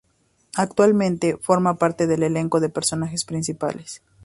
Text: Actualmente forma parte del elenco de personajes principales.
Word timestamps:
Actualmente 0.55 1.37
forma 1.37 1.75
parte 1.75 2.07
del 2.07 2.23
elenco 2.23 2.59
de 2.59 2.69
personajes 2.69 3.23
principales. 3.23 4.01